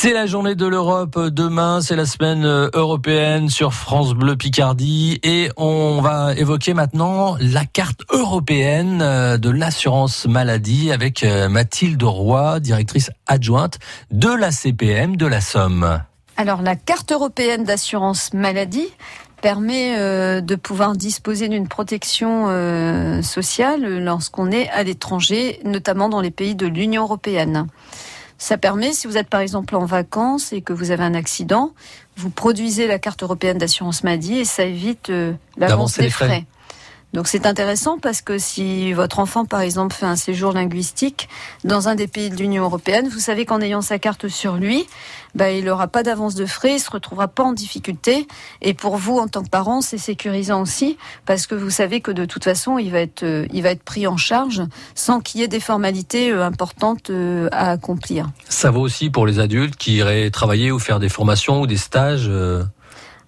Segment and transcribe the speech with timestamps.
[0.00, 5.18] C'est la journée de l'Europe demain, c'est la semaine euh, européenne sur France Bleu Picardie
[5.24, 12.00] et on va évoquer maintenant la carte européenne euh, de l'assurance maladie avec euh, Mathilde
[12.04, 13.80] Roy, directrice adjointe
[14.12, 16.00] de la CPM de la Somme.
[16.36, 18.86] Alors la carte européenne d'assurance maladie
[19.42, 19.96] permet
[20.42, 26.66] de pouvoir disposer d'une protection sociale lorsqu'on est à l'étranger, notamment dans les pays de
[26.66, 27.66] l'Union européenne.
[28.38, 31.72] Ça permet, si vous êtes par exemple en vacances et que vous avez un accident,
[32.16, 36.46] vous produisez la carte européenne d'assurance maladie et ça évite euh, l'avance des frais.
[37.14, 41.28] Donc c'est intéressant parce que si votre enfant, par exemple, fait un séjour linguistique
[41.64, 44.86] dans un des pays de l'Union européenne, vous savez qu'en ayant sa carte sur lui,
[45.34, 48.26] bah, il n'aura pas d'avance de frais, il se retrouvera pas en difficulté.
[48.60, 52.10] Et pour vous, en tant que parent, c'est sécurisant aussi parce que vous savez que
[52.10, 54.62] de toute façon, il va être, euh, il va être pris en charge
[54.94, 58.28] sans qu'il y ait des formalités euh, importantes euh, à accomplir.
[58.48, 61.76] Ça vaut aussi pour les adultes qui iraient travailler ou faire des formations ou des
[61.76, 62.30] stages.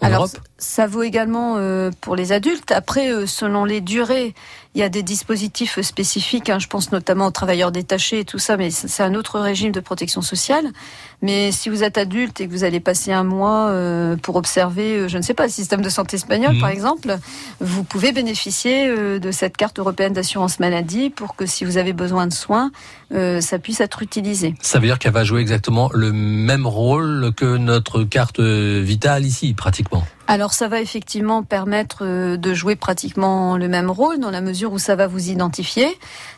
[0.00, 2.70] Alors, ça vaut également euh, pour les adultes.
[2.70, 4.34] Après, euh, selon les durées,
[4.76, 6.50] il y a des dispositifs spécifiques.
[6.50, 6.58] Hein.
[6.58, 9.80] je pense notamment aux travailleurs détachés et tout ça, mais c'est un autre régime de
[9.80, 10.66] protection sociale.
[11.22, 15.08] Mais si vous êtes adulte et que vous allez passer un mois euh, pour observer,
[15.08, 16.72] je ne sais pas, le système de santé espagnol, par mmh.
[16.72, 17.18] exemple,
[17.58, 18.88] vous pouvez bénéficier
[19.18, 22.70] de cette carte européenne d'assurance maladie pour que si vous avez besoin de soins,
[23.10, 24.54] ça puisse être utilisé.
[24.60, 29.54] Ça veut dire qu'elle va jouer exactement le même rôle que notre carte vitale ici,
[29.54, 30.04] pratiquement.
[30.28, 34.72] Alors ça va effectivement permettre euh, de jouer pratiquement le même rôle dans la mesure
[34.72, 35.86] où ça va vous identifier,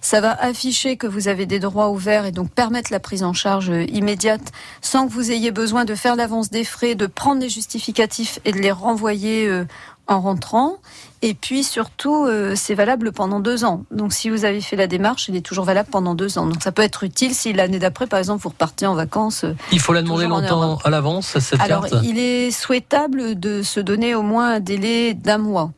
[0.00, 3.32] ça va afficher que vous avez des droits ouverts et donc permettre la prise en
[3.32, 7.40] charge euh, immédiate sans que vous ayez besoin de faire l'avance des frais, de prendre
[7.40, 9.64] les justificatifs et de les renvoyer euh,
[10.06, 10.76] en rentrant.
[11.22, 13.84] Et puis surtout, euh, c'est valable pendant deux ans.
[13.90, 16.46] Donc si vous avez fait la démarche, il est toujours valable pendant deux ans.
[16.46, 19.44] Donc ça peut être utile si l'année d'après, par exemple, vous repartez en vacances.
[19.44, 23.80] Euh, il faut la demander longtemps à l'avance, cette Alors, il est souhaitable de se
[23.80, 25.72] donner au moins un délai d'un mois.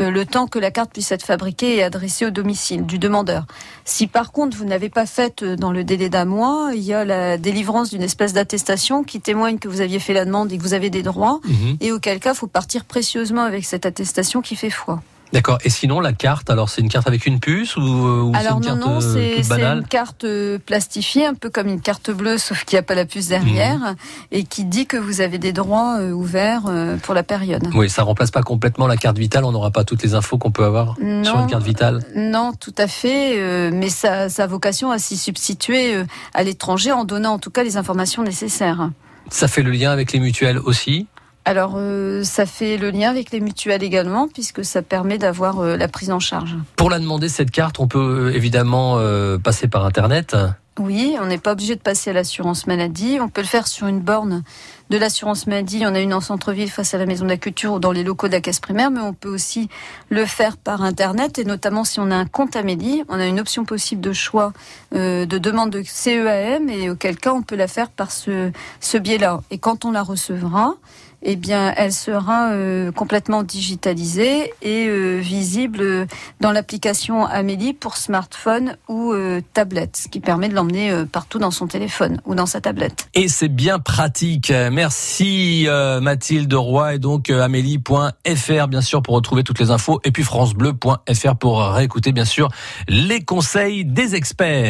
[0.00, 3.44] Euh, le temps que la carte puisse être fabriquée et adressée au domicile du demandeur.
[3.84, 7.04] Si par contre vous n'avez pas fait dans le délai d'un mois, il y a
[7.04, 10.62] la délivrance d'une espèce d'attestation qui témoigne que vous aviez fait la demande et que
[10.62, 11.76] vous avez des droits, mhm.
[11.80, 15.02] et auquel cas il faut partir précieusement avec cette attestation qui fait foi.
[15.32, 15.58] D'accord.
[15.64, 18.58] Et sinon, la carte, alors c'est une carte avec une puce ou, euh, ou Alors
[18.58, 22.36] une non, non, euh, c'est une carte euh, plastifiée, un peu comme une carte bleue,
[22.36, 23.96] sauf qu'il n'y a pas la puce derrière, mhm.
[24.30, 26.64] et qui dit que vous avez des droits ouverts
[27.02, 27.66] pour la période.
[27.74, 29.44] Oui, ça remplace pas complètement la carte vitale.
[29.44, 32.04] On n'aura pas toutes les infos qu'on peut avoir sur une carte vitale.
[32.14, 33.70] Non, tout à fait.
[33.70, 36.02] mais ça, ça a vocation à s'y substituer
[36.34, 38.90] à l'étranger en donnant en tout cas les informations nécessaires.
[39.30, 41.06] Ça fait le lien avec les mutuelles aussi?
[41.44, 45.76] Alors, euh, ça fait le lien avec les mutuelles également, puisque ça permet d'avoir euh,
[45.76, 46.56] la prise en charge.
[46.76, 48.98] Pour la demander, cette carte, on peut euh, évidemment
[49.42, 50.36] passer par Internet
[50.78, 53.18] Oui, on n'est pas obligé de passer à l'assurance maladie.
[53.20, 54.44] On peut le faire sur une borne
[54.90, 55.78] de l'assurance maladie.
[55.78, 57.78] Il y en a une en centre-ville face à la Maison de la Culture ou
[57.80, 59.68] dans les locaux de la caisse primaire, mais on peut aussi
[60.10, 63.40] le faire par Internet, et notamment si on a un compte Amélie, on a une
[63.40, 64.52] option possible de choix
[64.92, 69.40] de demande de CEAM, et auquel cas on peut la faire par ce, ce biais-là.
[69.50, 70.74] Et quand on la recevra,
[71.22, 76.06] eh bien, elle sera euh, complètement digitalisée et euh, visible
[76.40, 81.50] dans l'application Amélie pour smartphone ou euh, tablette, ce qui permet de l'emmener partout dans
[81.50, 83.08] son téléphone ou dans sa tablette.
[83.14, 84.50] Et c'est bien pratique.
[84.50, 85.66] Merci
[86.00, 91.36] Mathilde Roy et donc amélie.fr bien sûr pour retrouver toutes les infos et puis francebleu.fr
[91.36, 92.48] pour réécouter bien sûr
[92.88, 94.64] les conseils des experts.